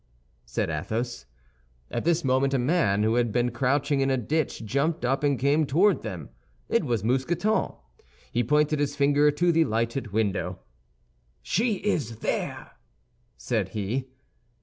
[0.45, 1.27] said Athos.
[1.91, 5.37] At this moment a man who had been crouching in a ditch jumped up and
[5.37, 6.29] came towards them.
[6.69, 7.73] It was Mousqueton.
[8.31, 10.57] He pointed his finger to the lighted window.
[11.43, 12.71] "She is there,"
[13.37, 14.07] said he.